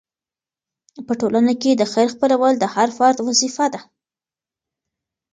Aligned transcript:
په 1.07 1.13
ټولنه 1.19 1.53
کې 1.61 1.71
د 1.75 1.83
خیر 1.93 2.07
خپرول 2.15 2.53
د 2.57 2.65
هر 2.75 2.89
فرد 2.97 3.17
وظیفه 3.27 3.65
ده. 3.73 3.79